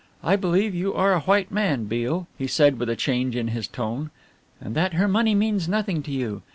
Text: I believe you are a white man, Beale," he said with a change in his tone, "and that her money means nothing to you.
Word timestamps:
I 0.23 0.35
believe 0.35 0.73
you 0.73 0.95
are 0.95 1.13
a 1.13 1.19
white 1.19 1.51
man, 1.51 1.83
Beale," 1.83 2.25
he 2.35 2.47
said 2.47 2.79
with 2.79 2.89
a 2.89 2.95
change 2.95 3.35
in 3.35 3.49
his 3.49 3.67
tone, 3.67 4.09
"and 4.59 4.73
that 4.73 4.93
her 4.95 5.07
money 5.07 5.35
means 5.35 5.69
nothing 5.69 6.01
to 6.01 6.11
you. 6.11 6.41